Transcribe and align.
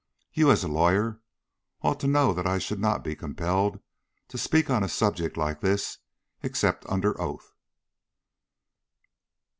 "You, 0.33 0.49
as 0.49 0.63
a 0.63 0.67
lawyer, 0.67 1.21
ought 1.83 1.99
to 1.99 2.07
know 2.07 2.33
that 2.33 2.47
I 2.47 2.57
should 2.57 2.79
not 2.79 3.03
be 3.03 3.15
compelled 3.15 3.79
to 4.29 4.37
speak 4.39 4.67
on 4.67 4.81
a 4.83 4.89
subject 4.89 5.37
like 5.37 5.61
this 5.61 5.99
except 6.41 6.87
under 6.89 7.21
oath." 7.21 7.53